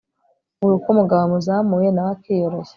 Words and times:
buri 0.59 0.73
uko 0.77 0.87
umugabo 0.93 1.21
amuzamuye 1.23 1.89
nawe 1.91 2.11
akiyoroshya 2.15 2.69